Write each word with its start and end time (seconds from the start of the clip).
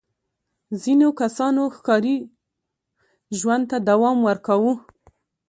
ځینو 0.81 1.07
کسانو 1.21 1.61
ښکاري 1.75 2.17
ژوند 3.39 3.63
ته 3.71 3.77
دوام 3.89 4.17
ورکاوه. 4.27 4.73